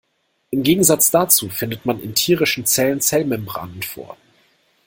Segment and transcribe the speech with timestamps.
[0.49, 4.17] Im Gegensatz dazu findet man in tierischen Zellen Zellmembranen vor.